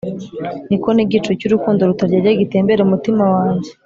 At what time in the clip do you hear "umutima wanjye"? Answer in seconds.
2.83-3.69